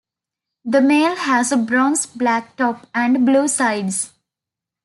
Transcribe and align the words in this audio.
The 0.65 0.81
male 0.81 1.15
has 1.15 1.51
a 1.51 1.57
bronze-black 1.57 2.55
top 2.55 2.87
and 2.91 3.23
blue 3.23 3.47
sides. 3.47 4.09